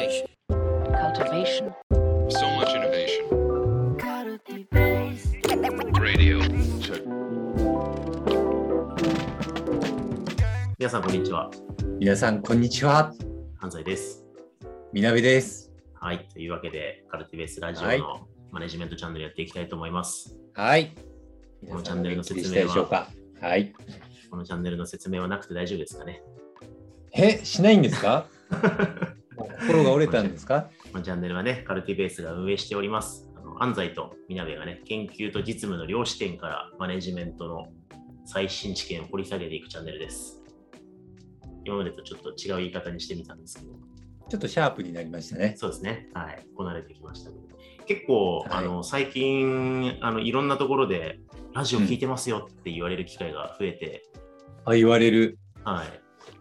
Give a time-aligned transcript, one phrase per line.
[0.00, 0.26] Cultivation.
[0.48, 1.74] cultivation,
[2.30, 3.28] So much innovation.
[6.00, 6.40] Radio.
[10.78, 11.50] 皆さん、こんにちは。
[11.98, 13.12] 皆さん、こんにちは。
[13.60, 14.24] 安西です。
[14.94, 15.70] みなべです。
[15.92, 16.26] はい。
[16.32, 20.34] というわけで、カルティベースラジオはいのマネジメントチャンネルやっていきたいと思います。
[20.54, 20.94] はい。
[21.68, 23.46] このチャンネルの説明は皆さんお元気でしたでしょうか？
[23.46, 23.72] はい。
[24.30, 26.22] このチャンネルの説明はなくて大丈夫ですかね？
[27.12, 28.24] え、しないんですか？
[29.60, 30.70] 心が折れたんですか？
[30.92, 33.28] このチャンネルはね、カルティベースが運営しております。
[33.36, 37.68] あの安西とみなべがね、研究と実務の両視点からマネジメントの
[38.24, 40.42] 最新知見を掘り下げていくチャンネルです。
[41.64, 43.72] 今までとちょっと違う言い方にしてみたんですけど、
[44.28, 45.54] ちょっとシャープになりましたね。
[45.56, 46.08] そうですね。
[46.14, 46.46] はい。
[46.56, 47.42] こなれてきましたけど。
[47.86, 51.18] 結構、はいあの最近あの、いろんなところで、
[51.52, 54.04] ラジオ聞いてますよって言われる機会が増えて、
[54.64, 55.38] あ、言われる。
[55.64, 55.86] はい。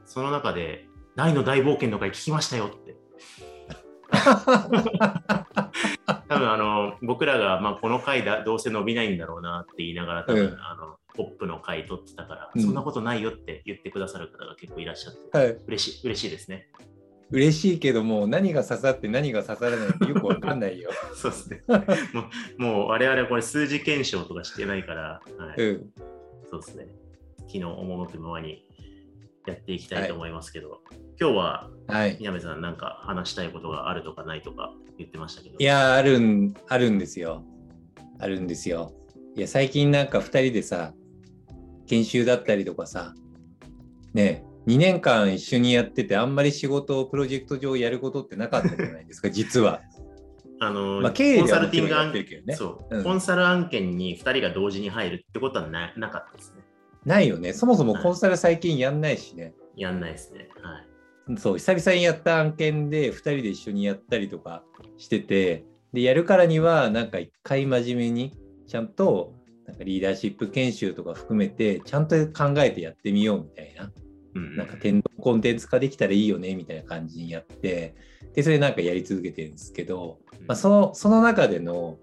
[0.05, 0.85] その中で、
[1.19, 2.95] 大の大冒険の回聞きましたよって。
[6.29, 15.57] 多分あの僕らが、まあ、この回だどうせ伸びないんだろうなって言いながら多分、うんあのポップの回取ってたから、うんそんなことないよって言ってくださる方が結構いらっしゃって、はい。
[15.67, 16.69] 嬉しい嬉しいですね。
[17.31, 20.91] 嬉しいけども、何が刺さって何が刺さらないってよくわかんないよ。
[21.15, 21.63] そうですね。
[22.13, 22.21] も
[22.57, 25.89] うもう我々これ数字検証とかしてないから、はいうん。
[26.49, 26.87] そうですね。
[27.39, 28.63] 昨日赴くままに
[29.47, 30.81] やっていきたいと思いますけど、
[31.19, 32.17] 今日ははい。
[32.19, 35.55] 宮部さんなんか話したいことがあるとかないとか言ってましたけど。
[35.57, 37.43] いやー、あるん、あるんですよ。
[38.19, 38.93] あるんですよ。
[39.35, 40.93] いや、最近なんか2人でさ、
[41.87, 43.13] 研修だったりとかさ、
[44.13, 49.81] ねえ、2年間一緒にやってて、あんまり仕事をプロジェクト上やることってなかったじゃないですか、 実は。
[50.59, 56.61] あの、まあ経営コンサルティング案やってるけどねそう、うんコンサル案件に2人が同時に入るってことはななかったですね。
[57.09, 57.53] ないよね。
[57.53, 59.55] そもそもコンサル最近やんないしね。
[59.75, 60.47] やんないですね。
[60.61, 60.77] は
[61.33, 61.37] い。
[61.39, 64.63] そう、久々にやった案件で2人で一緒にやったりとか
[64.97, 69.33] してて、で、やるからには、なんか一回真面目に、ちゃんと、
[69.65, 73.91] なんかリーダーシップ研修とか含めて、ちゃんと考えてやってみようみたいな。
[74.35, 77.95] うん、なんか天コンテンツ化できたらいいよねみたいな感じにやって、
[78.35, 81.97] で、それなんかやり続けてるんですけど、まあ、そのその中での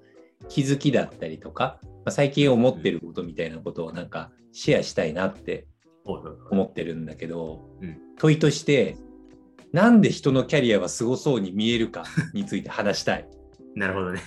[0.49, 5.67] 気づきだったりとか、まあ、最近思ってることみたいなことをなんかシェアしたいなって
[6.07, 8.97] 思ってるんだけど、うん問いとして、
[9.73, 13.29] なんで人のキャリアはすごそうに見えるかについて話したい。
[13.77, 14.23] なるほどね。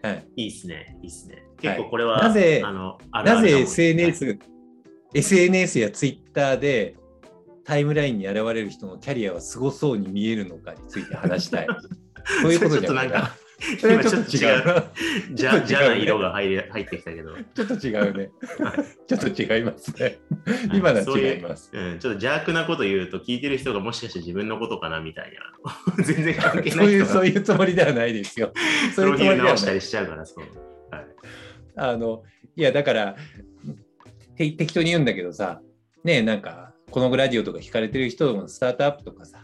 [0.00, 0.96] はい、いいっすね。
[1.02, 1.42] いいっすね。
[1.60, 4.38] 結構これは、なぜあのなぜ SNS、
[5.12, 6.94] SNS や Twitter で
[7.64, 11.66] タイムラインに現れる人のキャリアはすごそうに見えるのかについて話したい。
[12.42, 13.34] そういうことじゃないか、
[13.78, 14.84] それはちょっと違う。
[15.32, 18.30] じゃ、じゃな色が入り入ってきたけど、ちょっと違うね。
[19.06, 20.18] ちょっと違いますね。
[20.72, 21.70] 今のは違います。
[21.72, 25.32] うん、ちょっと邪悪なこと言うと、聞いてる人がもしかして自分のことかなみたい
[25.96, 26.04] な。
[26.04, 28.52] 全然関係そない人ういう、そうがいうつもりではないですよ。
[28.52, 28.60] プ
[28.94, 29.36] そういう。
[29.36, 30.44] 直したりしちゃうから、そう。
[30.90, 31.06] はい。
[31.76, 32.22] あの、
[32.56, 33.16] いや、だから、
[34.36, 35.60] て適当に言うんだけどさ、
[36.02, 39.39] ねえ、なんか、このグラジオとか聞かれてる人もスタートアップとかさ、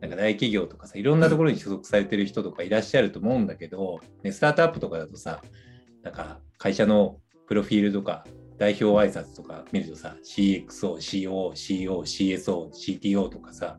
[0.00, 5.42] なんか大企業とかさ、いろんなところに所属されてる人とかいらっしゃると思うんだけど、ね、スタートアップとかだとさ、
[6.02, 8.24] なんか会社のプロフィールとか
[8.58, 13.78] 代表挨拶とか見るとさ、CXO、CO、CO、CSO、CTO とかさ、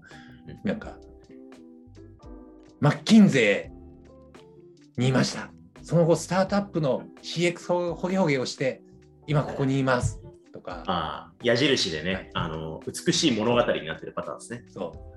[0.64, 0.98] なんか、
[2.80, 5.52] マッキンゼーにいました。
[5.82, 8.82] その後、スタートアップの CX ほげほげをして、
[9.28, 10.22] 今ここにいます。
[10.54, 14.64] とか、ああ、矢印でね、はいあの、美しい物語になってるパターンですね。
[14.70, 15.09] そう。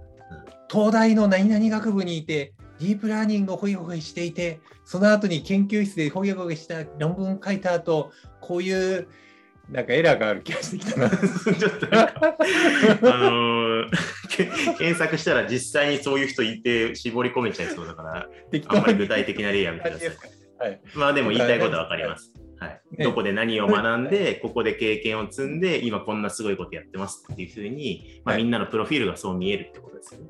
[0.70, 8.10] 東大の何々学部にいて、ディープラーニングをほげほげしていて、その後に研究室でほげほげした論文書いた後、
[8.41, 9.09] こういう、
[9.71, 11.10] なんかエラーがある気がしてきたな。
[11.10, 12.37] ちょっとなんか、
[13.03, 13.72] あのー
[14.28, 14.47] け
[14.78, 20.09] 検索したら実際にそういう人いて絞り込めちゃいそうだから、適あんまり具体的な例やめてください。
[20.59, 20.81] はい。
[20.94, 22.32] まあでも言いたいことは分かります。
[22.62, 30.26] はい、ねどこで何を学んで、ここで経験を積んで、今こんなすごいことやってますっていうふうに、まあ、はいみんなのプロフィールがそう見えるってことですよね。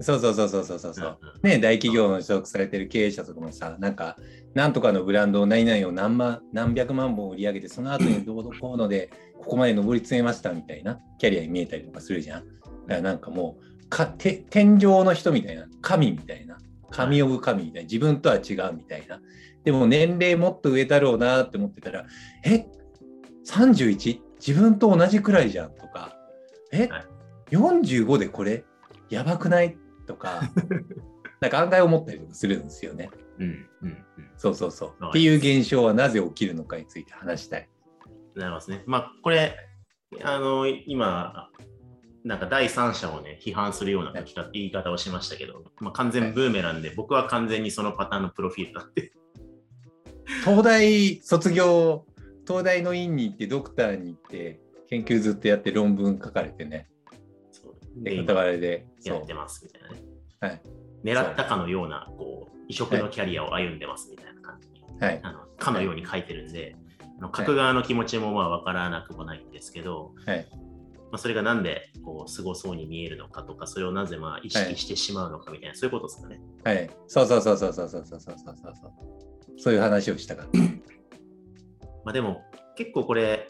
[0.00, 1.18] そうそうそうそうそうそうそう。
[1.20, 4.16] うんうんね、大企業の所属されてる経営者とかもさ、なんか、
[4.52, 12.40] なんとかのブランドを何々を何万、何百万本売り上げて、その後にどうのこうので、ここまで上り詰めましたみたいなキャリアに見えたりとかするじゃん。
[12.40, 16.58] だからなんかもう、かて天井の人みたいな、神みたいな、
[16.90, 19.20] 神オブ神みたいな、自分とは違うみたいな。
[19.64, 22.04] でも年齢もっと上だろうなって思ってたら、
[22.44, 22.66] え
[23.46, 24.20] ?31?
[24.46, 26.16] 自分と同じくらいじゃんとか、
[26.72, 27.04] え、はい
[27.50, 28.64] 45でこれ？
[29.10, 29.76] やばくない？
[30.06, 30.42] とか、
[31.40, 33.10] なんか案外思ったりとかするんですよね。
[33.38, 34.30] うんうんうん。
[34.36, 35.02] そうそうそう。
[35.02, 37.68] はいっていう現象はなぜ起きるのかについて話したい。
[38.34, 38.82] なりますね。
[38.86, 39.56] まあ、これ、
[40.22, 41.50] あの、今、
[42.24, 44.12] なんか第三者をね、批判するような
[44.52, 49.12] 言い方をしましたけど、まあ、完全ブーメランで、僕は完全にそのパターンのプロフィールなんで。
[50.44, 52.04] 東大卒業、
[52.46, 56.88] 東大の院に行って、ドクターに行って、研究ずっとやって論文書かれてね。
[57.50, 58.86] そうで、で片割れで。
[59.04, 60.02] やってますみたいなね。
[60.40, 60.62] はい。
[61.04, 65.20] 狙ったかのような、こう、異色のキャリアを歩んでますみたいな感じに、はい。
[65.22, 66.76] あのかのように書いてるんで、
[67.18, 70.46] あの書く側の気持ちもまあ分からなくもないんですけど、はい。
[71.10, 76.40] まあ、それがなんでこうすごそうに見えるのかとか、それをなぜまあ意識してしまうのかみたいな、そういうことですかね。
[76.64, 76.90] はい。
[77.06, 78.74] そうそうそうそうそうそうそうそうそう
[79.56, 79.74] そう。
[79.74, 80.48] いう話をしたから。
[82.04, 82.42] まあ、でも
[82.76, 83.48] 結構これ、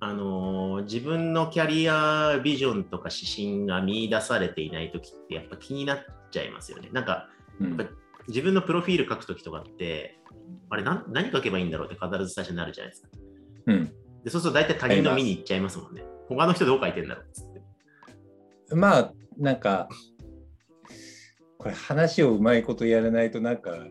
[0.00, 5.98] あのー自分のキャリアビジョンとか指針が見出されていないときってやっぱ気になっ
[6.30, 6.88] ちゃいますよね。
[6.92, 7.28] なんか
[7.60, 7.94] うんやっぱ
[8.28, 10.18] 自分のプロフィール書くときとかって、
[10.70, 13.08] あれ何何書けばいいんだろうって必ず最初になるじゃないですか。
[13.66, 13.92] うん。
[14.24, 16.04] でそうすると大体他人の見に行っちゃいますもんね。
[16.28, 17.62] 他の人どう書いてんだろうっつって。
[18.74, 19.88] まあ、なんか、
[21.58, 23.86] これ話をうまいことやらないと、なんか、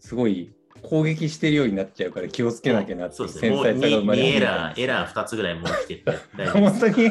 [0.00, 0.54] すごい
[0.84, 6.04] 攻撃してるようになっちゃうから気をつけなきゃなって繊細さが生まれ 2, 始めたエラー、エラー2つぐらいもう来て
[6.52, 7.06] 本当に？
[7.06, 7.10] い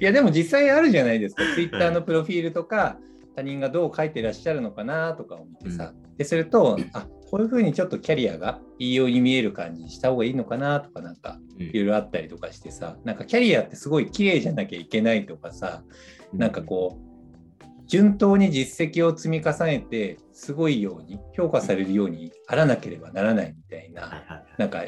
[0.00, 1.42] やでも実際あるじゃないですか。
[1.54, 2.98] ツイッターのプロフィールとか、
[3.34, 5.92] 他人がどう書いてらっしゃるのかなとかを見てさ。
[6.16, 11.66] ですると、あこういうふうにちょっとキャリアがいいように見える感じにした方がいいのかなとかなんかうん。
[11.66, 15.82] いろいろあったりとかしてさ、なんかキャリアってすごい綺麗じゃなきゃいけないとかさ、
[16.32, 17.07] なんかこう、
[17.88, 24.44] 順当に実績を積み重ねて、すごいように評価されるようにあらなければならないみたいな。
[24.58, 24.84] なんか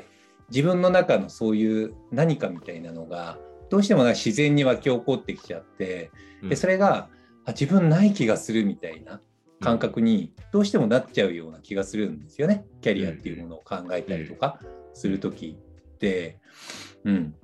[0.50, 3.38] 自分の中のそういう何かみたいなのが
[3.70, 6.10] どうしてもなんか自然に湧き起こってきちゃって
[6.42, 7.08] でそれが
[7.46, 9.20] あ自分ない気がするみたいな
[9.60, 12.64] 感覚にどうしてもなっちゃうような気がするんですよね。
[12.80, 14.58] キャリアっていうものを考えたりとか
[14.92, 15.56] する時
[15.94, 16.38] って、
[17.04, 17.34] うん、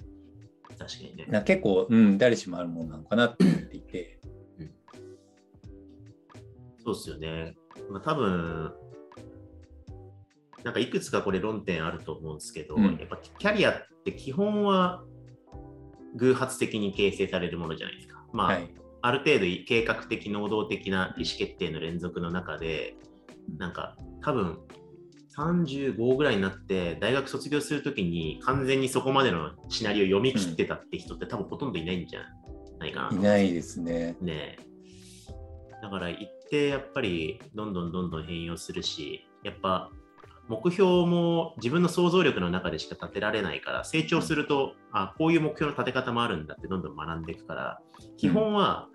[0.79, 1.27] 確かにね。
[1.29, 4.16] な結構、うん、誰しもあるものなのかなって思っていて、
[6.87, 7.55] そうですよね。
[7.91, 8.73] まあ、多分
[10.63, 13.75] なんかいくつかこれ論点あると思うんですけど、うんやっぱキャリアっ
[14.05, 15.03] て基本は
[16.17, 18.25] 偶発的に形成されるものじゃないですか。
[18.33, 22.95] まあ、はい、ある程度計画的、能動的な意思決定の連続の中で、
[23.59, 24.59] なんか多分
[25.37, 32.21] 35ぐらいになって大学卒業するときに完全にそこまでのシナリオを読み切ってたって人って多分ほとんどいないんじゃ
[32.79, 33.17] ないかな。
[33.17, 34.17] いないですね。
[34.21, 34.67] ねえ
[35.83, 39.91] だから一定やっぱりどんどんどんどん変容するし、やっぱ
[40.49, 47.81] 目標も自分の想像力の中でしか立てられないから、成長すると、あこういう目標の立て方もあるんだってどんどん学んでいくから、
[48.17, 48.89] 基本は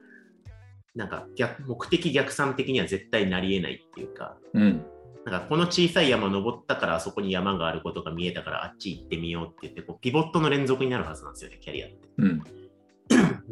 [0.95, 4.85] なんか逆目的逆算的には絶対なり得ないっていうか、うん、
[5.25, 11.97] なんかこの小さい山登ったからあそこに山があることが見えたからあっち行ってみようって言ってこうピボットの連続になるはずなんですよね、キャリアって。
[12.17, 12.43] うん、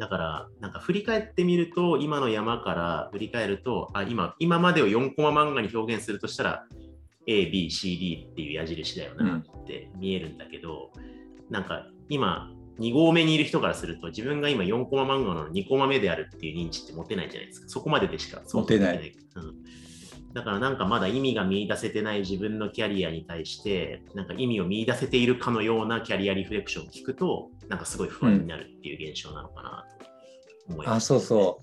[0.00, 6.64] だから、なんか振り返ってみると、今の山から振り返ると、あ今今までを4コマ漫画に表現するとしたら、
[7.26, 10.90] A、B、C、D っていう矢印だよなって見えるんだけど、
[11.50, 17.68] なんか今、2合目にいる人からすると、自分が今4コマ漫画の2コマ目であるっていう認知って持てないじゃないですか。
[17.68, 19.14] そこまででしか持ない。
[19.36, 19.54] うん
[20.32, 31.60] だからなんかまだ意味が見出せてない自分のキャリアに対して、なんか意味を見出せているかのようなキャリアリフレクションを聞くと、なんかすごい不安になるっていう現象なのかなと思います、あそうそ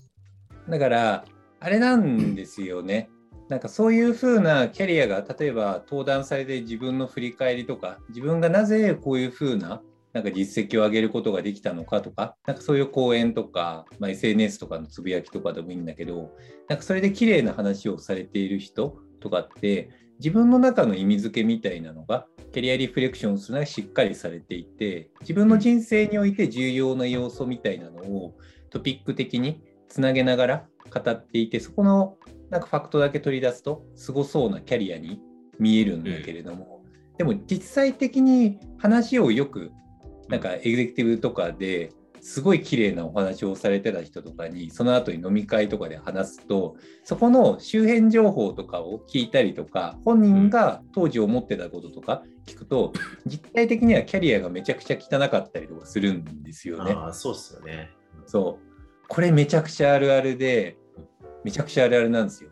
[0.66, 0.70] う。
[0.70, 1.24] だから
[1.60, 3.08] あれなんですよね。
[3.48, 9.80] なんかそういうふうなキャリアが例えば登壇されて自分の振り返りとか自分がなぜこういうふうな
[10.12, 16.32] なんか実績を上げることができたのかとかなんかそういう講演とか、まあ、SNS とかのつぶやきとかでもいいんだけど
[16.68, 28.34] なんかそれで綺麗な話をされている人とかって自分の中の意味付けみたいなのがキャリアリフレクションするのがしっかりされていて自分の人生において重要な要素みたいなのを
[28.70, 32.16] トピック的につなげながら語っていてそこの
[32.50, 35.20] なんかファクトだけ取り出すとすごそうなキャリアに
[35.58, 36.82] 見えるんだけれども、
[37.18, 39.72] でも実際的に話をよく
[40.28, 52.92] なんかエグゼクティブとかですごい綺麗なお話をされてた人とかにその後に飲み会とかで話すとそこの周辺情報とかを聞いたりとか本人が当時思ってたこととか聞くと
[53.26, 56.92] 実態的にはキャリアがめちゃくちゃ汚かったりとかするんですよね。
[56.92, 57.90] ああ、そうっすよね。
[58.26, 58.68] そう。
[59.08, 60.76] これめちゃくちゃあるあるで、
[61.44, 62.50] めちゃくちゃあるあるなんですよ。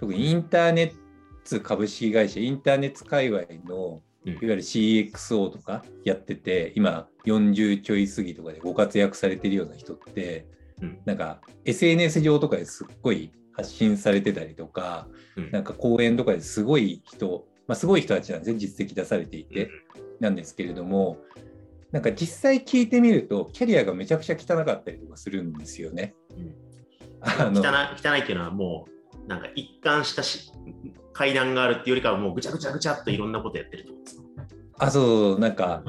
[0.00, 10.46] 特にインターネット株式会社、インターネット界隈のうんいわゆる CXO とかやってて、今40ちょい過ぎとかでご活躍されてるような人って、
[10.80, 19.70] うんなんか SNS 上とかですっごい発信されてたりとか、うんなんか講演とかですごい人、まあ、すごい人たちなんですね、実績出されていて。
[20.20, 21.18] なんですけれども、
[21.90, 26.14] なんか実際聞いてみると、キャリアがめちゃくちゃ汚かったりとかするんですよね。
[26.30, 26.54] うん
[27.24, 28.86] あの汚い汚いっていうのはも
[29.24, 30.52] うなんか一貫したし
[31.14, 34.16] 階段があるっていうよりかはもうぐちゃぐちゃぐちゃっといろんなことやってるってことです。
[34.16, 34.22] か
[34.78, 35.82] あそうなんか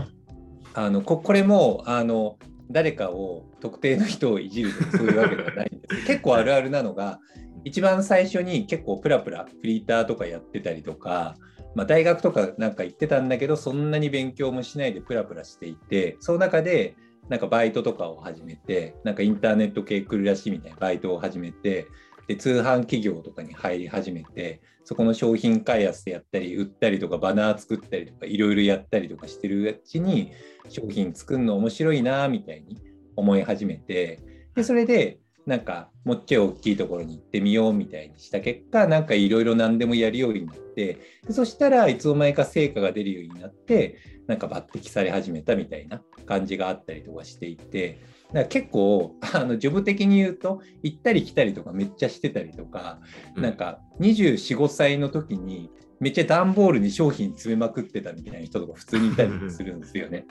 [0.74, 2.38] あのここれもあの
[2.72, 6.06] 誰かを特定の人をいじるとかそういうわけではないんです。
[6.08, 7.20] 結構あるあるなのが
[7.64, 11.36] 一番最初に結構プラプラフリーターとかやってたりとか、
[11.74, 16.96] まあ、大学とかなんか行ってたんだけどそんなに勉強もしないでプラプラしていてその中で
[17.28, 21.88] なんかバイトとかを始めてなんかインターネット系来るらしいみたいなバイトを始めて
[22.28, 30.32] で通販企業とかに入り始めてそこの商品開発でやったり売ったりとかバナー作ったりとかいろいろやったりとかしてるうちに
[30.70, 32.78] 商品作るの面白いなみたいに
[33.16, 34.22] 思い始めて
[34.56, 43.98] でそれでなんかもっちょい大きいところに行ってみようみたいにした結果なんかいろいろ何でもやるようになってでそしたらいつの間にか成果が出るようになって
[44.28, 48.00] なんか抜擢され始めたみたいな感じがあったりとかしていて
[48.30, 53.00] だから結構あのジョブ的に言うと行ったり来たりとかめっちゃしてたりとか、
[53.36, 60.26] うんなんか245歳の時にめっちゃ段ボールに商品詰めまくってたみたいな人とか普通にいたりするんですよね。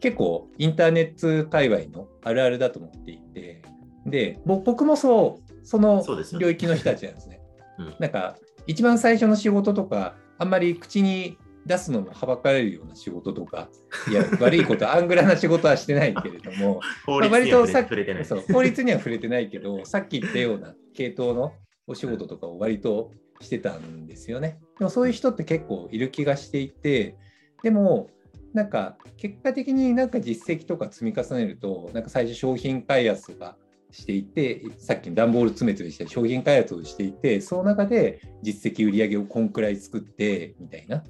[0.00, 3.62] 結構インターネット界隈のあるあるだと思っていて
[4.06, 6.04] でぼ僕もそうその
[6.38, 7.40] 領域の人たちなんですね。
[7.78, 8.36] うんなんか
[8.66, 13.68] 一番最初の仕事とかあんまり口に出すのもはばかれるような仕事とか
[14.08, 21.52] いや悪いことアングラな仕事はしてないけれども 法律には触れさっ触れてないそう法律には触れてないけどさっき言ったような系統の
[21.86, 23.10] お仕事とかを割と
[23.40, 24.58] してたんですよね。
[24.78, 27.16] でもそういう人って結構いる気がしていて
[27.62, 28.08] でも
[28.52, 33.56] なんか結果的になんか実績とか積み重ねるとなんか最初商品開発が
[33.96, 41.02] していてさっきの段ボール詰め詰めして商品開発をしていてその中で実績売り上げをこんくらい作ってみたいな。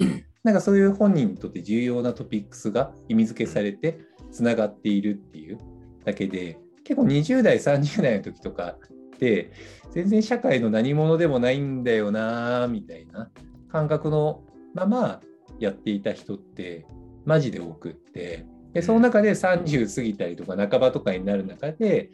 [0.44, 3.98] なんかそういう本人にとって重要なトピックスが意味付けされて
[4.30, 5.58] つながっているっていう
[6.04, 8.76] だけで結構20代30代の時とか
[9.14, 9.50] って
[9.90, 13.28] 全然社会の何者でもないんだよなみたいな
[13.72, 15.20] 感覚のまま
[15.58, 16.86] やっていた人って
[17.24, 18.46] マジで多くって。
[18.72, 22.10] でその中で30過ぎたりとか半ばとかになる中で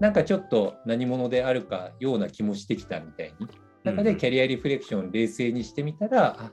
[0.00, 3.48] なんかちょっと何者であるかような気もしてきたみたいに。
[3.84, 6.52] 中でキャリアリフレクションを冷静にしてみたら、あ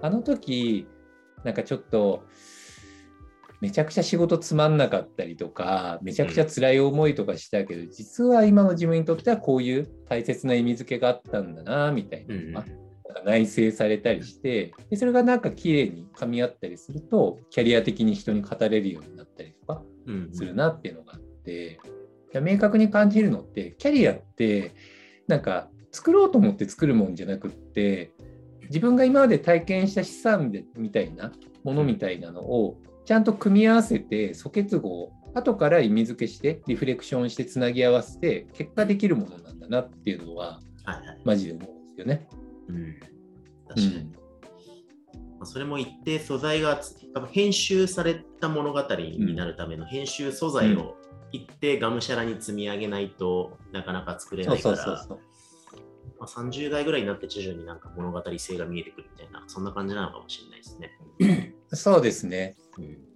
[0.00, 0.88] あの時
[1.44, 2.24] なんかちょっと
[3.60, 12.66] めちゃくちゃ仕事つまんなかったりとかめちゃくちゃ辛い思いとかしたけど、実は今の自分にとってはこういう大切な意味付けがあったんだなみたいなのが、
[13.24, 20.30] 内省されたりしてでそれがなんか綺麗に噛み合ったりするとキャリア的に人に語れるようになったりとかうん。
[20.32, 21.78] するなっていうのがあって、
[22.40, 24.74] 明確に感じるのってキャリアって
[25.28, 28.12] なんか作ろうと思って作るもんじゃなくって
[28.62, 31.32] 自分が今まで体験した資産でみたいな
[31.64, 41.20] ものみたいなのをちゃんと組み合わせて素結合後から意味付けしてリフレクションしてつなぎ合わせて結果できるものなんだなっていうのははいはい。
[41.24, 42.28] マジで思うんですよね。
[42.68, 43.00] うん。
[43.68, 46.80] 確かに、まあそれも一定素材が
[47.30, 50.96] 編集された物語になるための編集素材を
[51.32, 55.06] 一定がむしゃらに積み上げないとなかなか作れそうないから。
[56.18, 61.54] まあ、30代ぐらいになって徐々になんか物語性が見えてくるみたいなそんな感じなのかもしれないですね。
[61.72, 62.54] そうですね。
[62.78, 63.12] うん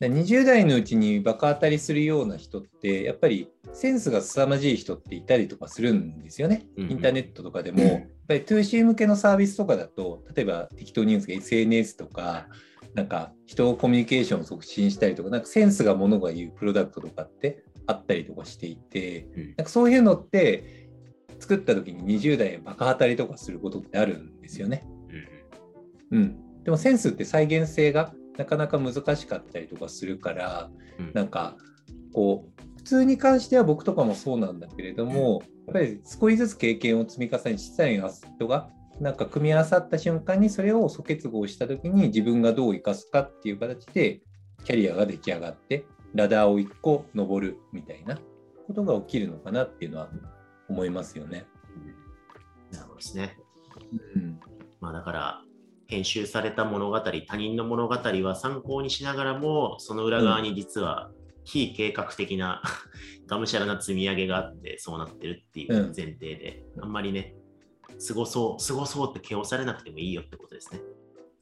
[0.00, 6.66] で20代のうちにバカ当たりするような人ってやっぱりセンスが凄まじい人っていたりとかするんですよね。
[6.76, 12.48] うんインターネットとかでも、やっぱり 2C 向けのサービスとかだと例えば適当に言うんですけど SNS とか
[12.94, 19.46] なんか人をコミュニケーションを促進したりとかなんかセンスがものが言うプロダクトとかってあったりとかしていてうん。
[19.48, 20.88] なんかそういうのって
[21.40, 24.86] 作った時に20代バカ当たりとかすることってあるんですよね。
[26.12, 31.12] うんうん、でもセンスって再現性がなかなか難しかったりとかするからうん。
[31.12, 31.56] なんか
[32.12, 38.68] こう普通に関しては僕とかもそうなんだけれどもやっぱり少しずつ経験を積み重ね小さいアセットが
[39.00, 44.20] なんか組み合わさった瞬間にそれを素結合した時に自分がどう生かすかっていう形で
[44.64, 48.18] キャリアが出来上がってラダーを1個登るみたいな
[48.66, 50.08] ことが起きるのかなっていうのは
[50.68, 51.46] 思いますよね。
[52.70, 53.36] なるほどですね。
[54.14, 54.40] うん
[54.80, 55.42] まあだから
[55.88, 61.10] 編集された物語、他人の物語は参考にしながらも、その裏側に実は
[61.44, 62.62] 非計画的な
[63.26, 67.34] がむしゃらな積み上げがあって、そうなってるっていううん前提で、あんまりね、
[68.06, 70.80] 過ごそう、過ごそうって気をされなくてもいいよってことですね。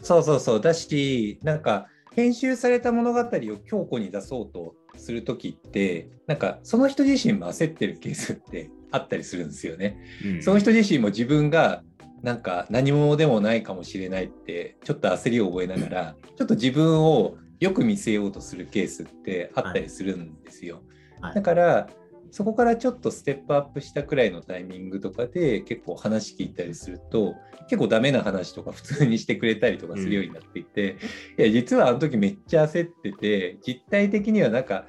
[0.03, 3.25] そうそうそうだしなんか編集された物語を
[3.65, 9.97] 強固に出そうとする時ってなんかその人自身も焦ってるケースって あったりするんですよね。
[10.43, 11.83] その人自身も自分が
[12.23, 20.83] なんか何者でもないかもしれないってちょっと焦りを覚えながらちょっと自分をよく見せようとするケースってあったりするんですよ。
[21.21, 21.89] はいだから
[22.33, 27.35] そこからちょっとステップアップしたくらいのタイミングとかで結構話聞いたりすると
[27.69, 30.97] 結構ダメな話とか普通にしてくれたりとかするようになっていて、
[31.39, 34.87] いや実はあの時めっちゃ焦ってて実態的にはなんか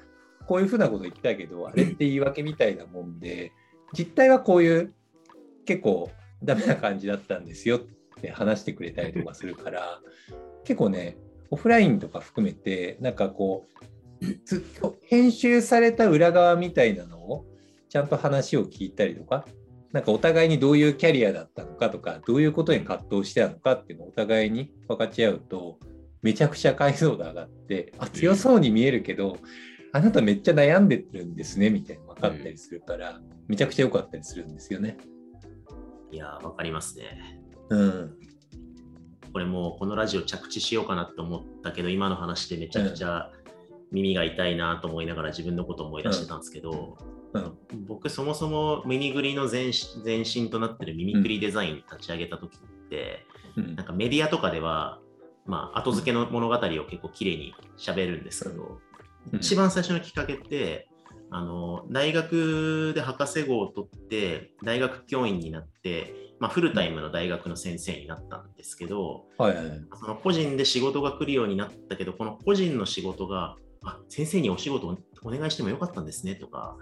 [0.47, 3.51] こういうふうなこと言ったけどあれって言い訳みたいなもんで
[3.91, 4.93] 実態はこういう
[5.65, 7.79] 結構ダメな感じだったんですよっ
[8.21, 10.00] て話してくれたりとかするから
[10.63, 11.17] 結構ね
[11.51, 13.92] オフラインとか含めてなんかこうつ
[15.07, 17.45] 編集された裏側みたいなのを
[17.89, 19.45] ちゃんと話を聞いたりとか
[19.91, 25.77] なんかお互いにどういうキャリアだったのかとかどういうことに葛藤してたのかっていうのをお互いに分かち合うと
[26.21, 29.37] めちゃくちゃ解像度上がってあ強そうに見えるけど
[29.91, 34.97] あなためっちゃ悩んでるんですねみたいなの分かったりするからめちゃくちゃ良かったりするんですよね。
[36.11, 37.39] いやー、わかりますね。
[37.69, 38.17] うん
[39.33, 43.31] これもうこのラジオ着地しようかなって思ったけど、今の話でめちゃくちゃ
[43.93, 46.97] 耳が痛いなと思いながら自分のことを思い出してたんですけど、
[47.33, 47.57] うん。
[47.88, 49.71] 僕そもそも耳ぐりの前
[50.03, 53.75] 前身となってる耳ぐりデザイン立ち上げた時って、うん。
[53.75, 55.00] なんかメディアとかでは、
[55.45, 58.79] まあ、後付けの物語を結構綺麗に喋るんですけど、
[59.31, 59.39] うん。
[59.39, 60.89] 一番最初のきっかけって、
[61.29, 69.81] あの大学で博士号を取って、大学教員になって、まあ、フルタイムの大学の先生になったんですけど、はいはいはい。
[70.00, 76.75] その個人で仕事が来るようになったけど、この個人の仕事が、あ先生にお仕事をお願いしてもよかったんですねとか、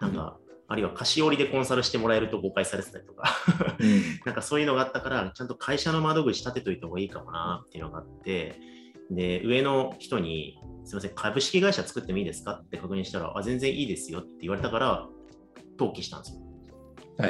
[0.00, 3.30] なんか、あるいは菓子折りでコンサルしてもらえると誤解されてたりとか、
[3.78, 8.58] うん なんかそういうのがあったから、ちゃんと会社の窓口立てといた方がいいかもなっていうのがあって、
[9.10, 15.08] で、上の人に、すみません、株式会社作ってもいいですかって確認したら、あ、全然いいですよって言われたから、
[15.78, 16.42] 登記したんですよ。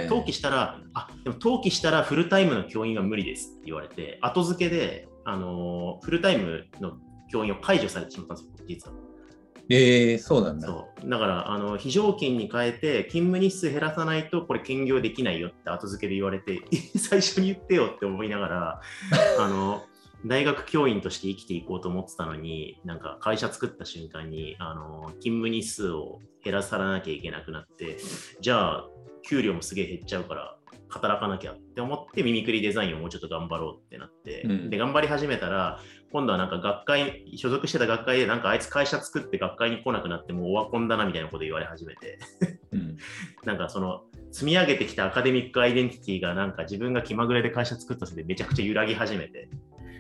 [0.09, 6.97] 登記したら、あ、でも登記したらフルタイムの教員は無理ですって言われて、後付けで、あのーフルタイムの
[7.31, 9.02] 教員を解除されてしまったんですよ、実は。
[9.69, 10.67] えー、そうなんだ。
[10.67, 16.61] そうだからあの非常勤に変えて勤務日数減らさないとこれ兼業できないよって後付けで言われて
[16.97, 18.81] 最初に言ってよって思いながら
[19.39, 19.85] あの
[20.25, 27.99] 大学教員として生きていこうと思ってたのになんか会社作った瞬間にあの勤務日数を減らさなきゃいけなくなって
[28.41, 28.89] じゃあ
[29.23, 30.57] 給料もすげえ減っちゃうから
[30.93, 34.71] 働かなきゃって思ってミミクリデザインをもうちょっと頑張ろうってなって、うん。
[34.71, 35.81] で頑張り始めたら
[36.13, 42.19] 今度はなんか学会所属してた学会でなんかあいつ会社作って学会に来なくなってもうオワコンだなみたいなこと言われ始めて
[42.73, 42.97] うん。
[43.45, 49.49] なんかその積み上げてきたアカデミックアイデンティティがなんか自分が気まぐれで会社作ったせいでめちゃくちゃ揺らぎ始めて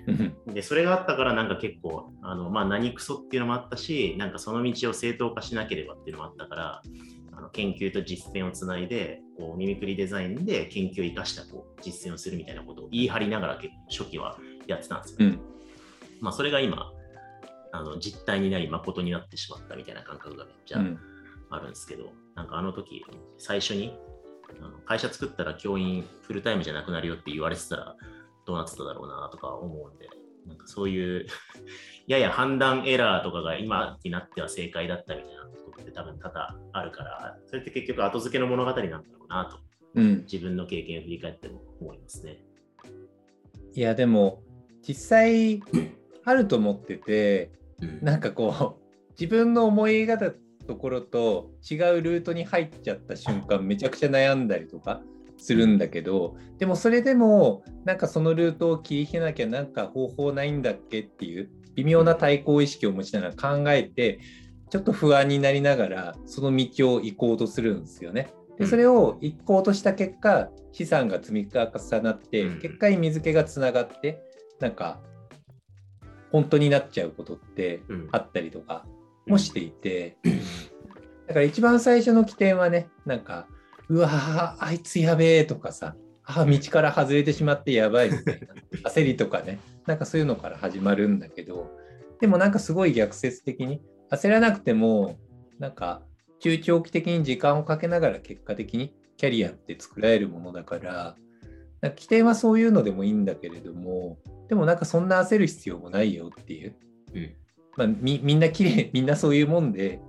[0.06, 0.54] うん。
[0.54, 6.82] でそれがあったからなんか結構あの、まあ、何クソっていうのもあったしなんかその道を正当化しなければっていうのもあったから
[7.42, 15.16] あの研究と実践をつないでこうミミクリデザインで研究を生かしたこう実践をするみたいなことを言い張りながら初期はやってたんですよ。
[15.20, 15.40] うん
[16.20, 16.92] まあ、それが今
[17.72, 20.98] あの実態になり誠になってしまったみたいな感覚がめっちゃうん
[21.50, 23.04] あるんですけど、なんかあの時
[23.38, 23.98] 最初に
[24.60, 27.96] あの会社作ったら教員フルタイムじゃなくなるよって言われてたら
[28.46, 30.08] どうなってただろうなとか思うんで、
[30.46, 31.26] なんかそういう
[32.06, 39.58] やや判断エラーとかが今になっては正解だったみたいなことって多分多々あるから、それって結局後付けの物語なんだろうなと
[39.94, 42.38] うん自分の経験を振り返っても思いますね。
[43.74, 44.42] いやでも
[44.86, 45.62] 実際
[46.24, 47.50] あると思ってて
[47.80, 48.82] うんなんかこう
[49.18, 55.02] 自分の思い描いたところと違うルートに入っちゃった瞬間めちゃくちゃ悩んだりとか
[55.42, 64.20] するんだけどでもそれでもなんかそのルートを切り開けなきゃなんか方法ないんだっけっていう微妙な対抗意識を持ちながら考えて
[64.70, 68.32] ちょっと不安になりながらその道を行こうとするんですよね。
[68.56, 72.60] でそれを行こうとした結果資産が積み重なってうん。
[72.60, 74.22] 結果に水気がつながって
[74.60, 75.00] なんか
[76.30, 78.08] 本当になっちゃうことってうん。
[78.12, 78.86] あったりとか
[79.26, 80.18] もしていて、
[81.26, 83.48] だから一番最初の起点はねなんか
[83.92, 88.90] うわーあいつやべえとかさあ道から外れてしまってやばいみたいな。
[88.90, 89.58] 焦りとかね。
[89.86, 91.70] なんかそういうのから始まるんだけど。
[92.20, 95.18] でもなんかすごい逆説的に焦らなくても
[95.58, 96.02] なんか
[96.38, 101.16] 中長期的に時間をかけながら結果的にキャリアって作られるものだから
[101.80, 106.76] なんか起点はそういうのでもいいんだけれどもでもなんかそんな焦る必要もないよっていう、
[107.12, 107.34] うん。
[107.76, 110.00] まあ、みみんな綺麗みんなそういうもんで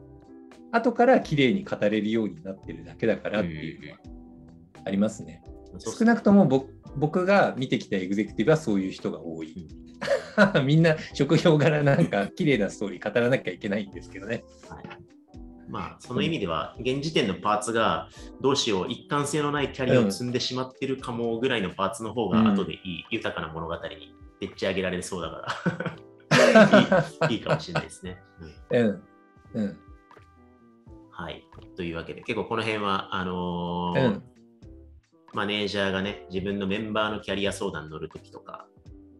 [0.74, 4.00] 後から綺麗に語れるようになってるだけだからっていうのは
[4.86, 5.44] ありますね。
[5.80, 9.68] 少なくとも僕僕が見てきたエグゼクティブはそういう人が多い。
[10.66, 14.44] みんな職業柄なんか綺麗なストーリー語らなきゃいけないんですけどね。
[14.70, 14.84] はい
[15.70, 18.10] まあ、その意味では、現時点のパーツが
[18.42, 25.98] どうしよう、一貫性のないキャリアを積んでしまってるかもぐらいのパーツの方が、うん後でいい、豊かな物語にでっち上げられそうだか
[26.30, 27.28] ら。
[27.30, 28.22] いいいかもしれないですね。
[28.72, 29.04] うんうん。
[29.54, 29.78] うん。
[31.14, 31.46] はい。
[31.76, 34.24] というわけで、結構この辺は、あのーうん
[35.34, 38.68] マネージャーがね、自分のメンバーのキャリア相談に乗るときとか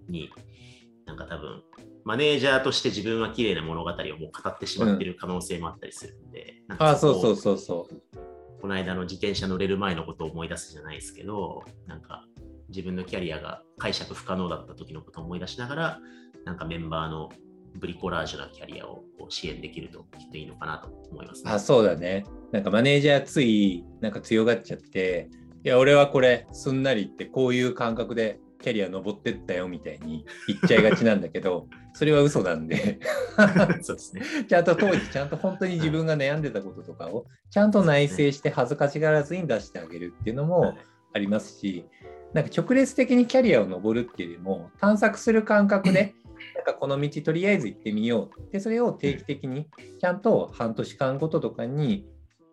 [0.08, 0.32] に、
[1.06, 1.64] なんか多分、
[2.06, 3.98] マネージャーとして自分は綺麗な物語をもう
[4.32, 8.62] 語ってしまってる可能性もあったりするんで、なんかあ、そうそうこそうそう。
[8.62, 12.26] この間の自転車乗れる前のことを思い出すじゃないですけど、なんか
[12.70, 16.00] 自分のキャリアが解釈不可能だった時のことを思い出しながら、
[16.46, 17.30] なんかメンバーの
[17.76, 21.52] ブリコラージュなキャリアを支援できるときっといいのかなと思います、ね。
[21.52, 22.26] あ、そうだね。
[22.52, 25.30] なんかマネージャーついなんか強がっちゃって、
[25.64, 33.00] いや、俺はこれすんなりってこういう感覚でキャリア登ってったよみたいに言っちゃいがちなんだけど、 それは嘘なんで、
[33.82, 34.22] そうですね。
[34.48, 40.76] ちゃんと当時ちゃんと本当に自分が悩んでたこととかをちゃんと内省して恥ずかしがらずに出してあげるっていうのも
[41.14, 41.86] ありますし、
[42.34, 46.16] なんか直列的にキャリアを登るっていうよりも探索する感覚で、
[46.56, 48.52] なんかこの道とりあえず行ってみよう。
[48.52, 49.68] で、それを定期的に
[50.00, 52.06] ちゃんと半年間ごととかに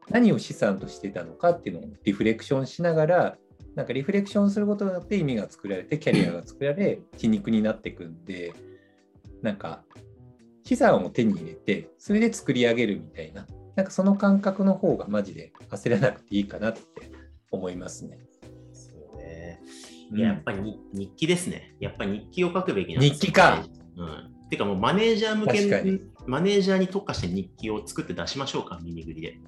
[0.09, 3.39] 何を資産としてたのかっていうのをリフレクションしながら、
[3.75, 8.53] なんかリフレクションすることによって意味が作られて、キャリアが作られ、血肉になっていくんで、
[9.43, 9.83] なんか
[10.65, 16.81] 資産を手に入れて、それで作り上げるみたいな、なんかその感覚の方がマジで焦らなくていいかなって
[17.51, 18.19] 思いますね。
[18.73, 19.61] そうね。
[20.13, 21.77] ややっぱりに日記ですね。
[21.81, 23.65] やっぱり日記を書くべきなんですよ日記か。
[24.01, 24.49] うん。
[24.49, 29.39] てかもうマネージャー向けマネージャーに特化して日記を作って出しましょうか、ミニグリで。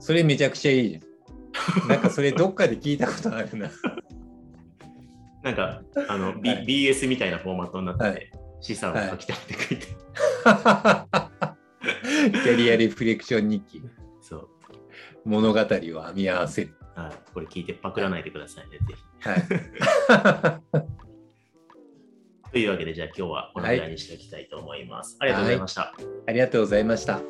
[0.00, 1.88] それめちゃくちゃいいじゃん。
[1.88, 3.70] なんかそれどっかで聞いたことあるな。
[5.42, 8.30] なんか、あの、B はい BS みたいなフォーマットになってて、はい
[8.64, 13.82] 資産を書きたいって書いて、 キャリアリフレクション日記。
[14.22, 14.48] そう。
[15.26, 16.74] 物語を編み合わせる。
[16.94, 17.12] はい。
[17.34, 19.04] これ聞いてパクらないでくださいね、ぜひ。
[19.28, 20.92] はい。
[22.54, 25.16] というわけで、じゃあ今日はこのぐらいにしておきたいと思います。
[25.18, 25.92] ありがとうございました。
[26.28, 27.20] ありがとうございました。